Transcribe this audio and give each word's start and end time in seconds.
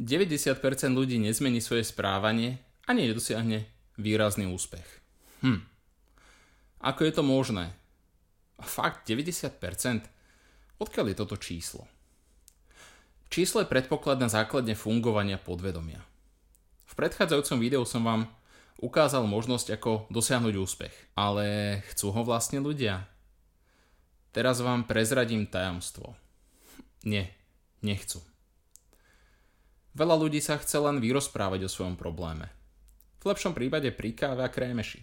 90% 0.00 0.56
ľudí 0.96 1.20
nezmení 1.20 1.60
svoje 1.60 1.84
správanie 1.84 2.56
a 2.88 2.96
nedosiahne 2.96 3.68
výrazný 4.00 4.48
úspech. 4.48 4.88
Hm. 5.44 5.60
Ako 6.80 7.04
je 7.04 7.12
to 7.12 7.20
možné? 7.20 7.76
Fakt 8.64 9.04
90%? 9.04 10.08
Odkiaľ 10.80 11.12
je 11.12 11.16
toto 11.20 11.36
číslo? 11.36 11.84
Číslo 13.28 13.60
je 13.60 13.68
predpoklad 13.68 14.16
na 14.16 14.32
základne 14.32 14.72
fungovania 14.72 15.36
podvedomia. 15.36 16.00
V 16.88 16.94
predchádzajúcom 16.96 17.58
videu 17.60 17.84
som 17.84 18.00
vám 18.00 18.26
ukázal 18.80 19.28
možnosť, 19.28 19.76
ako 19.76 20.08
dosiahnuť 20.08 20.54
úspech. 20.56 20.94
Ale 21.14 21.78
chcú 21.92 22.10
ho 22.10 22.24
vlastne 22.24 22.58
ľudia? 22.58 23.04
Teraz 24.32 24.64
vám 24.64 24.88
prezradím 24.88 25.44
tajomstvo. 25.44 26.16
Nie, 27.04 27.30
nechcú. 27.84 28.24
Veľa 29.94 30.16
ľudí 30.16 30.38
sa 30.38 30.54
chce 30.58 30.78
len 30.78 31.02
vyrozprávať 31.02 31.66
o 31.66 31.72
svojom 31.72 31.98
probléme. 31.98 32.46
V 33.20 33.28
lepšom 33.28 33.52
prípade 33.52 33.90
pri 33.90 34.14
káve 34.14 34.46
a 34.46 34.48
krémeši. 34.48 35.00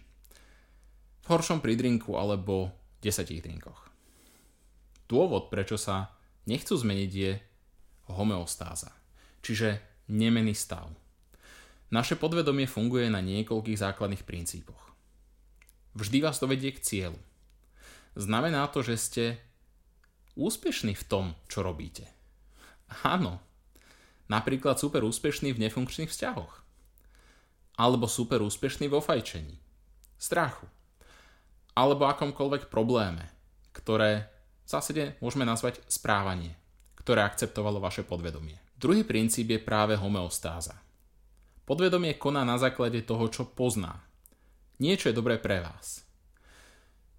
V 1.22 1.26
horšom 1.28 1.60
pri 1.60 1.76
drinku 1.76 2.16
alebo 2.16 2.72
desatich 3.04 3.44
drinkoch. 3.44 3.92
Dôvod, 5.08 5.52
prečo 5.52 5.76
sa 5.76 6.16
nechcú 6.48 6.76
zmeniť 6.76 7.12
je 7.12 7.32
homeostáza, 8.12 8.96
čiže 9.44 9.80
nemený 10.08 10.56
stav. 10.56 10.88
Naše 11.92 12.20
podvedomie 12.20 12.68
funguje 12.68 13.08
na 13.08 13.24
niekoľkých 13.24 13.80
základných 13.80 14.28
princípoch. 14.28 14.92
Vždy 15.96 16.20
vás 16.20 16.40
dovedie 16.40 16.76
k 16.76 16.84
cieľu. 16.84 17.20
Znamená 18.20 18.68
to, 18.68 18.84
že 18.84 18.96
ste 19.00 19.24
úspešní 20.36 20.96
v 21.00 21.08
tom, 21.08 21.26
čo 21.48 21.64
robíte. 21.64 22.10
Áno, 23.08 23.40
Napríklad 24.28 24.76
super 24.76 25.08
úspešný 25.08 25.56
v 25.56 25.68
nefunkčných 25.68 26.12
vzťahoch. 26.12 26.54
Alebo 27.80 28.12
super 28.12 28.44
úspešný 28.44 28.92
vo 28.92 29.00
fajčení. 29.00 29.56
Strachu. 30.20 30.68
Alebo 31.78 32.10
akomkoľvek 32.10 32.68
probléme, 32.68 33.30
ktoré 33.72 34.28
v 34.66 34.70
zásade 34.70 35.16
môžeme 35.24 35.48
nazvať 35.48 35.80
správanie, 35.88 36.58
ktoré 37.00 37.24
akceptovalo 37.24 37.80
vaše 37.80 38.04
podvedomie. 38.04 38.60
Druhý 38.76 39.08
princíp 39.08 39.56
je 39.56 39.64
práve 39.64 39.96
homeostáza. 39.96 40.76
Podvedomie 41.64 42.20
koná 42.20 42.44
na 42.44 42.60
základe 42.60 43.00
toho, 43.08 43.32
čo 43.32 43.48
pozná. 43.48 44.04
Niečo 44.78 45.10
je 45.10 45.16
dobré 45.16 45.40
pre 45.40 45.64
vás. 45.64 46.04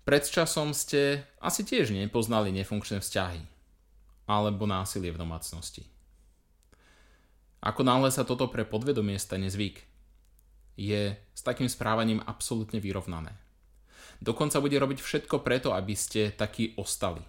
Pred 0.09 0.25
časom 0.25 0.73
ste 0.73 1.25
asi 1.37 1.69
tiež 1.69 1.93
nepoznali 1.93 2.49
nefunkčné 2.53 3.01
vzťahy 3.05 3.43
alebo 4.29 4.65
násilie 4.65 5.13
v 5.13 5.21
domácnosti. 5.21 5.85
Ako 7.59 7.83
náhle 7.83 8.15
sa 8.15 8.23
toto 8.23 8.47
pre 8.47 8.63
podvedomie 8.63 9.19
stane 9.19 9.51
zvyk, 9.51 9.83
je 10.79 11.19
s 11.19 11.41
takým 11.43 11.67
správaním 11.67 12.23
absolútne 12.23 12.79
vyrovnané. 12.79 13.35
Dokonca 14.23 14.63
bude 14.63 14.79
robiť 14.79 14.99
všetko 15.03 15.43
preto, 15.43 15.75
aby 15.75 15.95
ste 15.99 16.31
takí 16.31 16.75
ostali. 16.79 17.23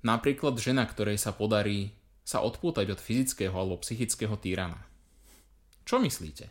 Napríklad 0.00 0.56
žena, 0.56 0.88
ktorej 0.88 1.20
sa 1.20 1.36
podarí 1.36 1.92
sa 2.24 2.40
odpútať 2.40 2.88
od 2.88 3.00
fyzického 3.00 3.52
alebo 3.52 3.80
psychického 3.84 4.32
týrana. 4.40 4.80
Čo 5.84 6.00
myslíte? 6.00 6.48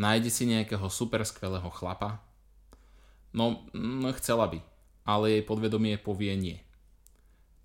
Nájde 0.00 0.30
si 0.32 0.48
nejakého 0.48 0.88
super 0.88 1.20
skvelého 1.28 1.68
chlapa? 1.68 2.24
No, 3.36 3.68
no, 3.76 4.08
chcela 4.16 4.48
by, 4.48 4.60
ale 5.04 5.40
jej 5.40 5.44
podvedomie 5.44 6.00
povie 6.00 6.32
nie. 6.36 6.58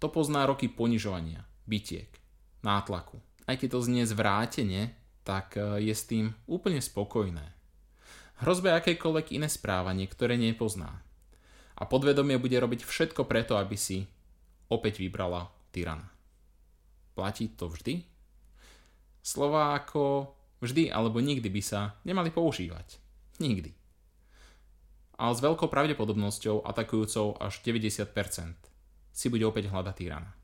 To 0.04 0.12
pozná 0.12 0.44
roky 0.44 0.68
ponižovania, 0.68 1.44
bytiek, 1.68 2.12
nátlaku, 2.64 3.20
aj 3.48 3.56
keď 3.56 3.70
to 3.74 3.80
znie 3.80 4.04
zvrátene, 4.04 4.92
tak 5.24 5.56
e, 5.56 5.80
je 5.82 5.96
s 5.96 6.04
tým 6.04 6.36
úplne 6.46 6.84
spokojné. 6.84 7.56
Hrozbe 8.44 8.70
akékoľvek 8.76 9.34
iné 9.34 9.50
správanie, 9.50 10.06
ktoré 10.06 10.38
nepozná. 10.38 11.02
A 11.80 11.84
podvedomie 11.90 12.38
bude 12.38 12.54
robiť 12.60 12.86
všetko 12.86 13.26
preto, 13.26 13.58
aby 13.58 13.74
si 13.74 14.06
opäť 14.70 15.02
vybrala 15.02 15.50
tyrana. 15.74 16.12
Platí 17.18 17.50
to 17.50 17.72
vždy? 17.72 18.06
Slova 19.26 19.74
ako 19.74 20.30
vždy 20.62 20.94
alebo 20.94 21.18
nikdy 21.18 21.50
by 21.50 21.62
sa 21.64 21.98
nemali 22.06 22.30
používať. 22.30 23.02
Nikdy. 23.42 23.74
Ale 25.18 25.34
s 25.34 25.42
veľkou 25.42 25.66
pravdepodobnosťou 25.66 26.62
atakujúcou 26.62 27.42
až 27.42 27.58
90% 27.66 28.06
si 29.10 29.28
bude 29.34 29.46
opäť 29.50 29.74
hľadať 29.74 29.96
tyrana 29.98 30.38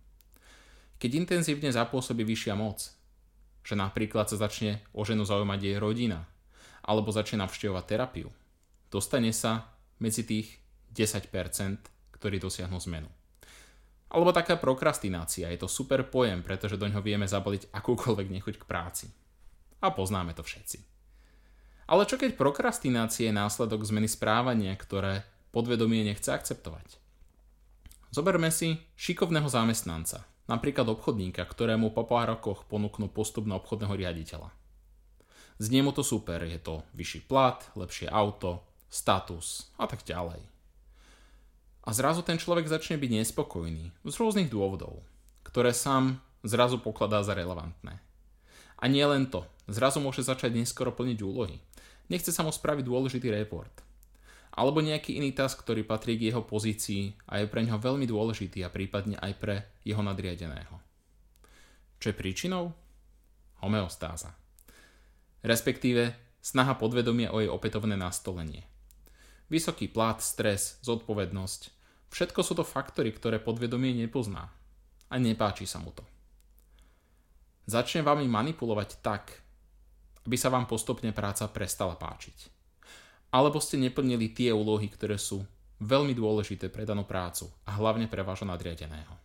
keď 1.03 1.19
intenzívne 1.19 1.68
zapôsobí 1.68 2.24
vyššia 2.24 2.56
moc, 2.56 2.96
že 3.59 3.75
napríklad 3.75 4.31
sa 4.31 4.40
začne 4.40 4.80
o 4.96 5.03
ženu 5.03 5.28
zaujímať 5.28 5.59
jej 5.59 5.75
rodina, 5.75 6.24
alebo 6.80 7.12
začne 7.12 7.44
navštevovať 7.44 7.84
terapiu, 7.84 8.31
dostane 8.88 9.36
sa 9.36 9.68
medzi 10.00 10.24
tých 10.24 10.64
10%, 10.96 11.28
ktorí 12.16 12.40
dosiahnu 12.40 12.80
zmenu. 12.88 13.12
Alebo 14.08 14.31
taká 14.31 14.56
prokrastinácia, 14.56 15.52
je 15.52 15.59
to 15.59 15.68
super 15.68 16.08
pojem, 16.08 16.40
pretože 16.40 16.80
do 16.80 16.88
ňoho 16.88 17.03
vieme 17.03 17.28
zabaliť 17.28 17.75
akúkoľvek 17.75 18.28
nechuť 18.40 18.56
k 18.64 18.68
práci. 18.68 19.12
A 19.84 19.91
poznáme 19.91 20.31
to 20.31 20.40
všetci. 20.40 20.80
Ale 21.91 22.08
čo 22.08 22.16
keď 22.16 22.40
prokrastinácia 22.40 23.28
je 23.28 23.35
následok 23.35 23.84
zmeny 23.84 24.08
správania, 24.08 24.72
ktoré 24.80 25.28
podvedomie 25.52 26.08
nechce 26.08 26.31
akceptovať? 26.31 26.96
Zoberme 28.14 28.56
si 28.56 28.80
šikovného 28.96 29.52
zamestnanca, 29.52 30.24
napríklad 30.48 30.88
obchodníka, 30.90 31.44
ktorému 31.48 31.96
po 31.96 32.04
pár 32.04 32.36
rokoch 32.36 32.68
ponúknú 32.68 33.08
postup 33.08 33.48
na 33.48 33.59
obchodného 33.59 33.94
riaditeľa. 33.96 34.50
Znie 35.62 35.86
mu 35.86 35.94
to 35.94 36.02
super, 36.02 36.42
je 36.44 36.59
to 36.59 36.81
vyšší 36.98 37.30
plat, 37.30 37.62
lepšie 37.78 38.09
auto, 38.09 38.66
status 38.90 39.70
a 39.80 39.86
tak 39.88 40.03
ďalej. 40.03 40.42
A 41.84 41.90
zrazu 41.92 42.24
ten 42.24 42.40
človek 42.40 42.68
začne 42.68 42.96
byť 42.96 43.12
nespokojný 43.22 43.92
z 44.08 44.16
rôznych 44.16 44.50
dôvodov, 44.50 45.03
ktoré 45.44 45.76
sám 45.76 46.20
zrazu 46.44 46.80
pokladá 46.80 47.22
za 47.22 47.36
relevantné. 47.36 48.00
A 48.80 48.84
nie 48.92 49.03
len 49.03 49.28
to, 49.32 49.48
zrazu 49.72 50.03
môže 50.03 50.24
začať 50.26 50.52
neskoro 50.56 50.92
plniť 50.92 51.20
úlohy. 51.24 51.59
Nechce 52.12 52.36
sa 52.36 52.44
mu 52.44 52.52
spraviť 52.52 52.84
dôležitý 52.84 53.32
report 53.32 53.93
alebo 54.53 54.86
nejaký 54.86 55.18
iný 55.18 55.34
task, 55.34 55.66
ktorý 55.66 55.81
patrí 55.81 56.14
k 56.22 56.30
jeho 56.30 56.46
pozícii 56.46 57.18
a 57.25 57.41
je 57.41 57.50
pre 57.50 57.66
neho 57.66 57.81
veľmi 57.81 58.06
dôležitý 58.06 58.62
a 58.62 58.69
prípadne 58.69 59.18
aj 59.18 59.34
pre 59.41 59.56
jeho 59.81 60.06
nadriadeného. 60.06 60.78
Čo 61.97 62.14
je 62.14 62.16
príčinou? 62.16 62.69
Homeostáza. 63.66 64.38
Respektíve 65.41 66.14
snaha 66.38 66.78
podvedomia 66.78 67.34
o 67.34 67.41
jej 67.41 67.50
opätovné 67.50 67.97
nastolenie. 67.97 68.69
Vysoký 69.50 69.90
plat, 69.90 70.22
stres, 70.22 70.78
zodpovednosť, 70.85 71.62
všetko 72.14 72.40
sú 72.46 72.53
to 72.53 72.66
faktory, 72.68 73.09
ktoré 73.09 73.41
podvedomie 73.41 73.97
nepozná. 73.97 74.53
A 75.09 75.16
nepáči 75.18 75.66
sa 75.66 75.81
mu 75.81 75.90
to. 75.94 76.06
Začne 77.66 78.06
vami 78.06 78.30
manipulovať 78.30 78.90
tak, 79.02 79.24
aby 80.30 80.35
sa 80.38 80.53
vám 80.53 80.70
postupne 80.70 81.09
práca 81.16 81.50
prestala 81.50 81.97
páčiť 81.97 82.62
alebo 83.34 83.58
ste 83.58 83.82
neplnili 83.82 84.30
tie 84.30 84.54
úlohy, 84.54 84.86
ktoré 84.94 85.18
sú 85.18 85.42
veľmi 85.82 86.14
dôležité 86.14 86.70
pre 86.70 86.86
danú 86.86 87.02
prácu 87.02 87.50
a 87.66 87.74
hlavne 87.74 88.06
pre 88.06 88.22
vášho 88.22 88.46
nadriadeného. 88.46 89.18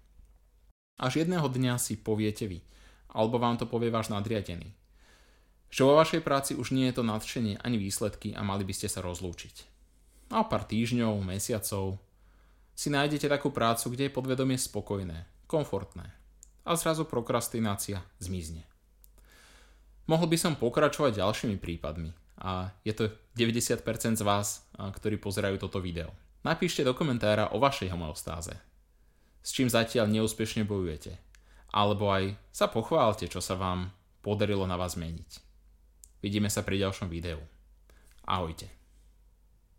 Až 0.98 1.22
jedného 1.22 1.44
dňa 1.46 1.76
si 1.76 2.00
poviete 2.00 2.48
vy, 2.48 2.64
alebo 3.12 3.36
vám 3.36 3.60
to 3.60 3.68
povie 3.68 3.92
váš 3.92 4.08
nadriadený, 4.08 4.72
že 5.68 5.84
vo 5.84 6.00
vašej 6.00 6.24
práci 6.24 6.56
už 6.56 6.72
nie 6.72 6.88
je 6.88 6.96
to 6.96 7.04
nadšenie 7.04 7.60
ani 7.60 7.76
výsledky 7.76 8.32
a 8.32 8.40
mali 8.40 8.64
by 8.64 8.72
ste 8.72 8.88
sa 8.88 9.04
rozlúčiť. 9.04 9.68
A 10.32 10.40
o 10.40 10.48
pár 10.48 10.64
týždňov, 10.64 11.20
mesiacov 11.20 12.00
si 12.72 12.88
nájdete 12.88 13.28
takú 13.28 13.52
prácu, 13.52 13.92
kde 13.92 14.08
je 14.08 14.16
podvedomie 14.16 14.56
spokojné, 14.56 15.28
komfortné 15.44 16.08
a 16.64 16.76
zrazu 16.76 17.04
prokrastinácia 17.04 18.00
zmizne. 18.20 18.64
Mohol 20.08 20.32
by 20.32 20.38
som 20.40 20.56
pokračovať 20.56 21.20
ďalšími 21.20 21.56
prípadmi, 21.60 22.16
a 22.48 22.72
je 22.80 22.96
to 22.96 23.12
90% 23.36 23.84
z 24.16 24.24
vás, 24.24 24.64
ktorí 24.72 25.20
pozerajú 25.20 25.60
toto 25.60 25.84
video. 25.84 26.08
Napíšte 26.40 26.80
do 26.80 26.96
komentára 26.96 27.52
o 27.52 27.60
vašej 27.60 27.92
homeostáze. 27.92 28.56
S 29.44 29.52
čím 29.52 29.68
zatiaľ 29.68 30.08
neúspešne 30.08 30.64
bojujete. 30.64 31.20
Alebo 31.68 32.08
aj 32.08 32.40
sa 32.48 32.72
pochválte, 32.72 33.28
čo 33.28 33.44
sa 33.44 33.52
vám 33.52 33.92
podarilo 34.24 34.64
na 34.64 34.80
vás 34.80 34.96
zmeniť. 34.96 35.44
Vidíme 36.24 36.48
sa 36.48 36.64
pri 36.64 36.88
ďalšom 36.88 37.12
videu. 37.12 37.36
Ahojte. 38.24 38.77